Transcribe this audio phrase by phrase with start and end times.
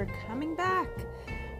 [0.00, 0.88] for coming back,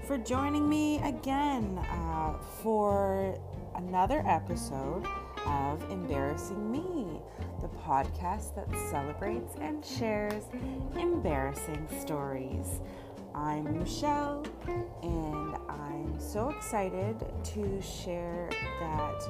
[0.07, 2.33] for joining me again uh,
[2.63, 3.39] for
[3.75, 5.05] another episode
[5.47, 7.21] of Embarrassing Me,
[7.61, 10.45] the podcast that celebrates and shares
[10.97, 12.81] embarrassing stories.
[13.35, 14.47] I'm Michelle,
[15.03, 18.49] and I'm so excited to share
[18.81, 19.23] that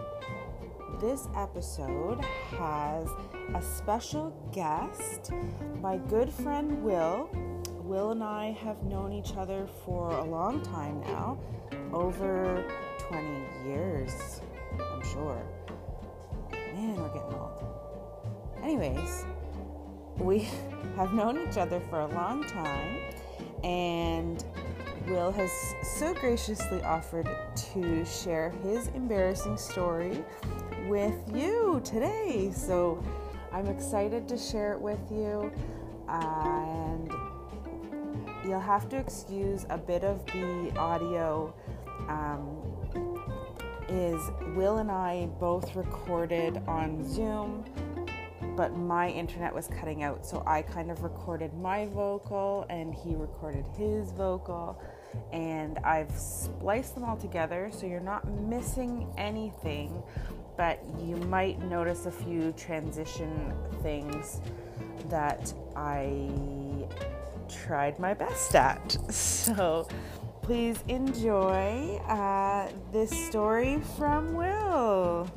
[1.00, 3.08] this episode has
[3.56, 5.32] a special guest,
[5.82, 7.28] my good friend Will.
[7.90, 11.40] Will and I have known each other for a long time now,
[11.92, 12.64] over
[13.08, 14.40] 20 years,
[14.78, 15.44] I'm sure.
[16.52, 17.64] Man, we're getting old.
[18.62, 19.24] Anyways,
[20.18, 20.48] we
[20.96, 23.00] have known each other for a long time,
[23.64, 24.44] and
[25.08, 25.50] Will has
[25.82, 27.28] so graciously offered
[27.72, 30.22] to share his embarrassing story
[30.86, 32.52] with you today.
[32.54, 33.02] So
[33.52, 35.50] I'm excited to share it with you,
[36.08, 37.12] and
[38.44, 41.54] you'll have to excuse a bit of the audio.
[42.08, 42.70] Um,
[43.90, 47.64] is Will and I both recorded on Zoom,
[48.56, 53.16] but my internet was cutting out, so I kind of recorded my vocal and he
[53.16, 54.80] recorded his vocal,
[55.32, 60.02] and I've spliced them all together so you're not missing anything,
[60.56, 63.52] but you might notice a few transition
[63.82, 64.40] things
[65.08, 66.30] that I
[67.50, 68.96] tried my best at.
[69.10, 69.88] So
[70.42, 75.28] please enjoy uh, this story from Will.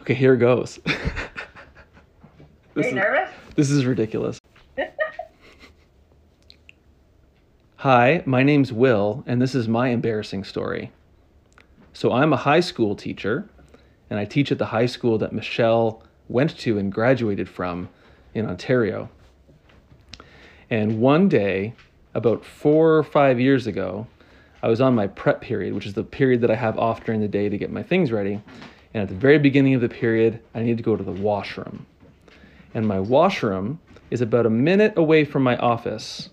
[0.00, 0.78] Okay, here goes.
[0.86, 0.92] Are
[2.76, 3.30] you is, nervous?
[3.54, 4.40] this is ridiculous.
[7.76, 10.92] Hi, my name's Will, and this is my embarrassing story.
[11.94, 13.48] So, I'm a high school teacher,
[14.10, 17.88] and I teach at the high school that Michelle went to and graduated from
[18.34, 19.08] in Ontario.
[20.70, 21.74] And one day,
[22.14, 24.06] about four or five years ago,
[24.62, 27.20] I was on my prep period, which is the period that I have off during
[27.20, 28.40] the day to get my things ready.
[28.94, 31.86] And at the very beginning of the period, I needed to go to the washroom.
[32.74, 33.80] And my washroom
[34.10, 36.30] is about a minute away from my office.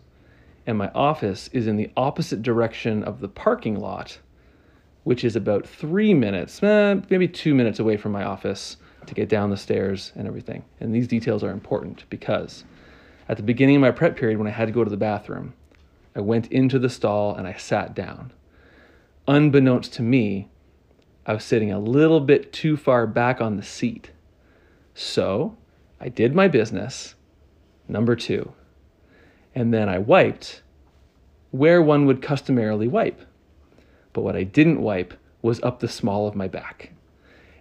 [0.67, 4.19] And my office is in the opposite direction of the parking lot,
[5.05, 9.29] which is about three minutes, eh, maybe two minutes away from my office to get
[9.29, 10.63] down the stairs and everything.
[10.79, 12.63] And these details are important because
[13.29, 15.53] at the beginning of my prep period, when I had to go to the bathroom,
[16.15, 18.31] I went into the stall and I sat down.
[19.27, 20.49] Unbeknownst to me,
[21.25, 24.11] I was sitting a little bit too far back on the seat.
[24.93, 25.57] So
[25.99, 27.15] I did my business,
[27.87, 28.53] number two,
[29.53, 30.61] and then I wiped
[31.51, 33.21] where one would customarily wipe.
[34.13, 36.91] But what I didn't wipe was up the small of my back.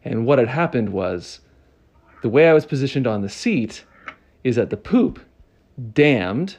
[0.07, 1.41] And what had happened was
[2.23, 3.85] the way I was positioned on the seat
[4.45, 5.19] is that the poop
[5.93, 6.59] dammed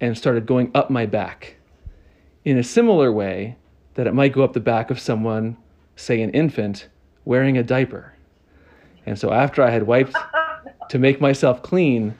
[0.00, 1.56] and started going up my back
[2.44, 3.56] in a similar way
[3.94, 5.56] that it might go up the back of someone,
[5.96, 6.88] say an infant,
[7.24, 8.12] wearing a diaper.
[9.06, 10.14] And so after I had wiped
[10.90, 12.14] to make myself clean,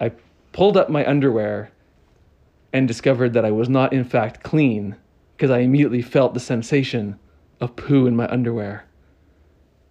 [0.00, 0.12] I
[0.52, 1.70] pulled up my underwear
[2.72, 4.96] and discovered that I was not, in fact, clean
[5.36, 7.18] because I immediately felt the sensation
[7.60, 8.86] of poo in my underwear.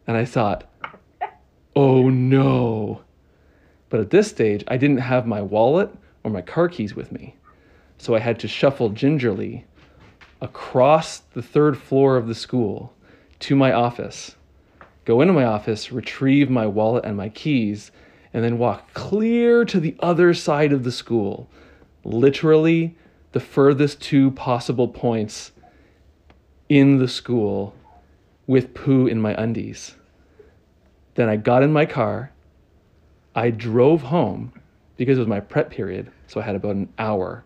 [0.08, 0.64] And I thought,
[1.76, 3.02] oh no.
[3.90, 5.90] But at this stage, I didn't have my wallet
[6.24, 7.36] or my car keys with me.
[7.98, 9.66] So I had to shuffle gingerly
[10.42, 12.94] across the third floor of the school
[13.40, 14.36] to my office,
[15.06, 17.92] go into my office, retrieve my wallet and my keys,
[18.34, 21.50] and then walk clear to the other side of the school,
[22.04, 22.96] literally
[23.34, 25.52] the furthest two possible points
[26.70, 27.76] in the school
[28.52, 29.96] with poo in my undies.
[31.16, 32.34] Then I got in my car.
[33.34, 34.52] I drove home
[34.98, 37.46] because it was my prep period, so I had about an hour.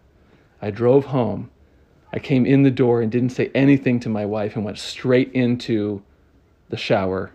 [0.63, 1.51] I drove home.
[2.11, 5.31] I came in the door and didn't say anything to my wife and went straight
[5.33, 6.01] into
[6.69, 7.31] the shower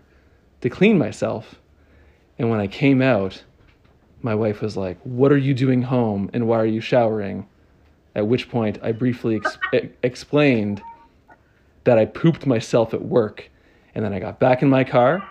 [0.63, 1.61] to clean myself.
[2.41, 3.45] And when I came out,
[4.21, 7.47] my wife was like, What are you doing home and why are you showering?
[8.17, 9.41] At which point I briefly
[9.73, 10.83] ex- explained
[11.85, 13.49] that I pooped myself at work.
[13.95, 15.29] And then I got back in my car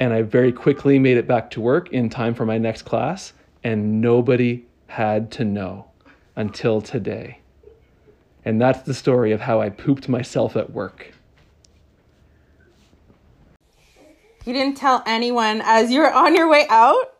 [0.00, 3.32] and I very quickly made it back to work in time for my next class.
[3.64, 5.86] And nobody had to know
[6.36, 7.38] until today.
[8.44, 11.12] And that's the story of how I pooped myself at work.
[14.44, 17.14] You didn't tell anyone as you were on your way out?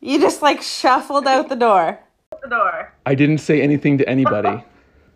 [0.00, 1.98] You just like shuffled out the door.
[2.42, 2.92] The door.
[3.06, 4.62] I didn't say anything to anybody.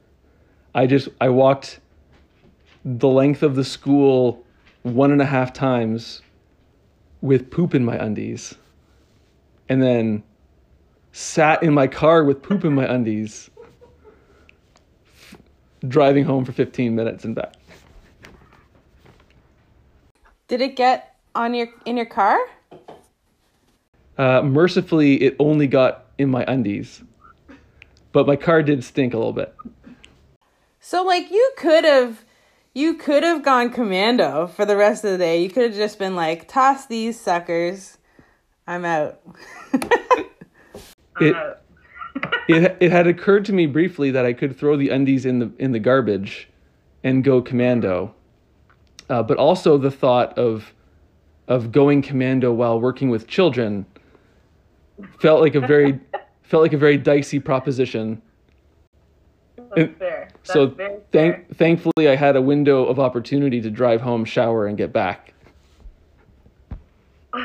[0.75, 1.81] I just I walked
[2.85, 4.45] the length of the school
[4.83, 6.21] one and a half times
[7.23, 8.55] with poop in my undies
[9.69, 10.23] and then
[11.13, 13.49] sat in my car with poop in my undies
[15.89, 17.55] driving home for 15 minutes and back.
[20.49, 22.39] Did it get on your in your car?
[24.17, 27.03] Uh, mercifully, it only got in my undies,
[28.13, 29.55] but my car did stink a little bit.
[30.81, 32.24] So like you could have
[32.75, 35.43] you could have gone commando for the rest of the day.
[35.43, 37.99] You could have just been like, toss these suckers.
[38.67, 39.21] I'm out.
[41.21, 41.37] it,
[42.49, 45.53] it it had occurred to me briefly that I could throw the undies in the
[45.59, 46.49] in the garbage
[47.05, 48.15] and go commando.
[49.09, 50.73] Uh, but also the thought of
[51.47, 53.87] of going commando while working with children
[55.21, 56.01] felt like a very
[56.43, 58.21] felt like a very dicey proposition.
[59.77, 60.29] That's fair.
[60.33, 64.67] That's so very thank thankfully I had a window of opportunity to drive home, shower,
[64.67, 65.33] and get back.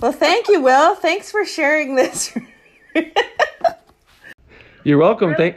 [0.00, 0.94] well, thank you, Will.
[0.96, 2.36] Thanks for sharing this.
[4.84, 5.34] You're welcome.
[5.34, 5.56] Thank,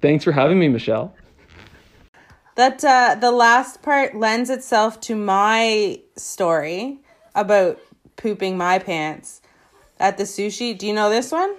[0.00, 1.14] thanks for having me, Michelle.
[2.56, 6.98] that uh, the last part lends itself to my story
[7.34, 7.78] about
[8.16, 9.42] pooping my pants
[10.00, 10.76] at the sushi.
[10.76, 11.54] Do you know this one?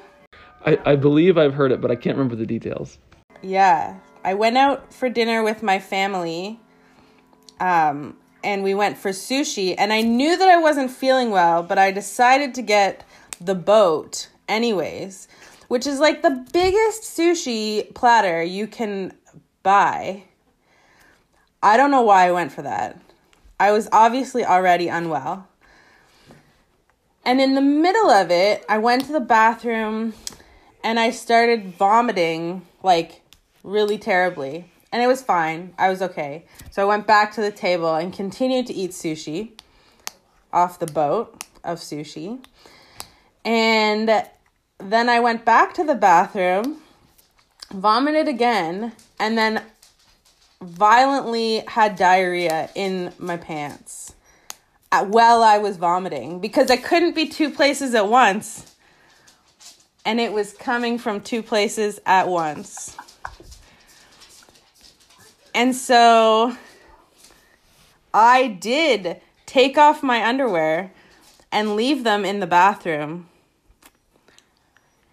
[0.65, 2.97] I, I believe I've heard it, but I can't remember the details.
[3.41, 3.97] Yeah.
[4.23, 6.59] I went out for dinner with my family.
[7.59, 11.77] Um, and we went for sushi and I knew that I wasn't feeling well, but
[11.77, 13.05] I decided to get
[13.39, 15.27] the boat anyways,
[15.67, 19.13] which is like the biggest sushi platter you can
[19.63, 20.23] buy.
[21.63, 22.99] I don't know why I went for that.
[23.59, 25.47] I was obviously already unwell.
[27.23, 30.13] And in the middle of it, I went to the bathroom
[30.83, 33.21] and I started vomiting like
[33.63, 34.71] really terribly.
[34.91, 35.73] And it was fine.
[35.77, 36.45] I was okay.
[36.71, 39.51] So I went back to the table and continued to eat sushi
[40.51, 42.43] off the boat of sushi.
[43.45, 44.25] And
[44.79, 46.81] then I went back to the bathroom,
[47.71, 49.63] vomited again, and then
[50.61, 54.13] violently had diarrhea in my pants
[54.99, 58.75] while I was vomiting because I couldn't be two places at once.
[60.03, 62.97] And it was coming from two places at once.
[65.53, 66.55] And so
[68.13, 70.91] I did take off my underwear
[71.51, 73.29] and leave them in the bathroom.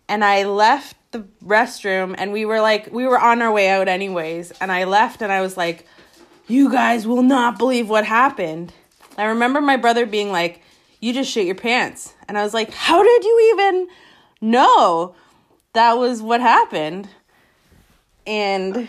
[0.09, 3.89] And I left the restroom and we were like, we were on our way out
[3.89, 4.53] anyways.
[4.53, 5.87] And I left and I was like,
[6.47, 8.73] you guys will not believe what happened.
[9.19, 10.63] I remember my brother being like,
[11.01, 12.15] you just shit your pants.
[12.29, 13.89] And I was like, how did you even
[14.41, 15.15] know
[15.73, 17.09] that was what happened?
[18.27, 18.89] And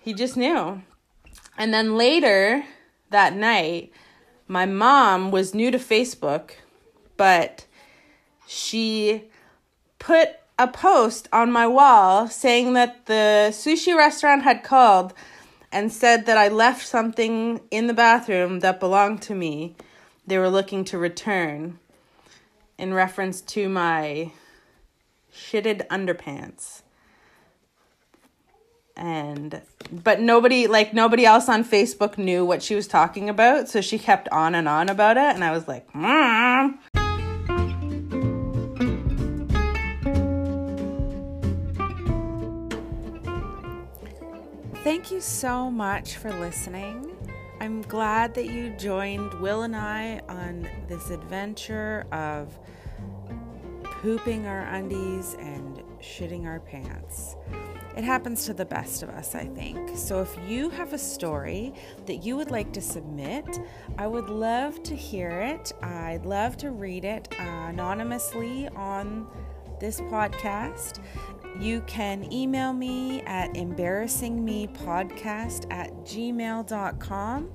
[0.00, 0.82] he just knew.
[1.58, 2.64] And then later
[3.10, 3.92] that night,
[4.48, 6.52] my mom was new to Facebook,
[7.16, 7.66] but
[8.46, 9.24] she
[9.98, 15.12] put a post on my wall saying that the sushi restaurant had called
[15.76, 19.76] and said that I left something in the bathroom that belonged to me.
[20.26, 21.78] They were looking to return
[22.78, 24.32] in reference to my
[25.30, 26.80] shitted underpants
[28.96, 29.60] and
[29.92, 33.98] but nobody like nobody else on Facebook knew what she was talking about, so she
[33.98, 36.78] kept on and on about it, and I was like, Mom.
[44.96, 47.14] Thank you so much for listening.
[47.60, 52.58] I'm glad that you joined Will and I on this adventure of
[53.84, 57.36] pooping our undies and shitting our pants.
[57.94, 59.98] It happens to the best of us, I think.
[59.98, 61.74] So if you have a story
[62.06, 63.60] that you would like to submit,
[63.98, 65.74] I would love to hear it.
[65.82, 69.28] I'd love to read it anonymously on
[69.78, 71.00] this podcast.
[71.60, 77.50] You can email me at embarrassingmepodcast at gmail.com.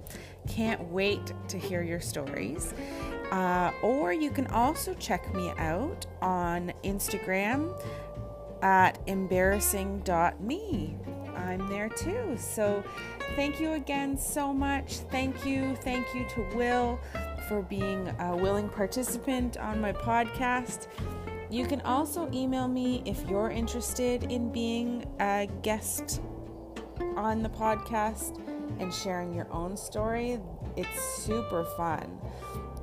[0.48, 2.74] Can't wait to hear your stories.
[3.32, 7.74] Uh, or you can also check me out on Instagram
[8.62, 10.98] at embarrassing.me.
[11.36, 12.36] I'm there too.
[12.38, 12.84] So
[13.36, 14.98] thank you again so much.
[15.12, 15.76] Thank you.
[15.78, 17.00] Thank you to Will
[17.48, 20.88] for being a willing participant on my podcast.
[21.52, 26.22] You can also email me if you're interested in being a guest
[27.18, 28.40] on the podcast
[28.80, 30.40] and sharing your own story.
[30.78, 32.20] It's super fun.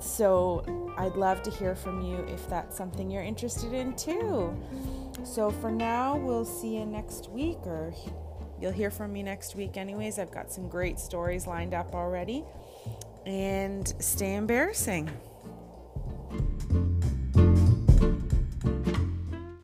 [0.00, 4.54] So I'd love to hear from you if that's something you're interested in too.
[5.24, 7.94] So for now, we'll see you next week or
[8.60, 10.18] you'll hear from me next week, anyways.
[10.18, 12.44] I've got some great stories lined up already.
[13.24, 15.08] And stay embarrassing.